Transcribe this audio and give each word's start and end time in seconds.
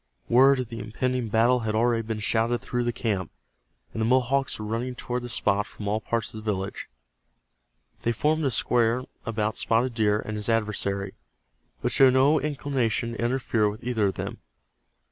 Word 0.29 0.57
of 0.59 0.69
the 0.69 0.79
impending 0.79 1.27
battle 1.29 1.59
had 1.59 1.75
already 1.75 2.01
been 2.01 2.17
shouted 2.17 2.59
through 2.59 2.83
the 2.83 2.91
camp, 2.91 3.29
and 3.93 4.01
the 4.01 4.05
Mohawks 4.05 4.57
were 4.57 4.65
running 4.65 4.95
toward 4.95 5.21
the 5.21 5.29
spot 5.29 5.67
from 5.67 5.87
all 5.87 6.01
parts 6.01 6.33
of 6.33 6.43
the 6.43 6.51
village. 6.51 6.89
They 8.01 8.11
formed 8.11 8.43
a 8.45 8.49
square 8.49 9.03
about 9.27 9.59
Spotted 9.59 9.93
Deer 9.93 10.17
and 10.19 10.35
his 10.37 10.49
adversary, 10.49 11.13
but 11.83 11.91
showed 11.91 12.13
no 12.13 12.39
inclination 12.39 13.11
to 13.13 13.23
interfere 13.23 13.69
with 13.69 13.83
either 13.83 14.07
of 14.07 14.15
them. 14.15 14.39